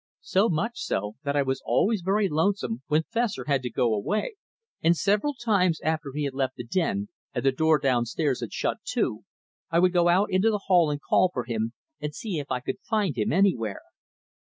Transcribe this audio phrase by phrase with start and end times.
[0.23, 4.33] So much so, that I was always very lonesome when Fessor had to go away;
[4.81, 8.77] and several times after he had left the den, and the door downstairs had shut
[8.93, 9.23] to,
[9.69, 12.61] I would go out into the hall and call for him, and see if I
[12.61, 13.81] could find him anywhere.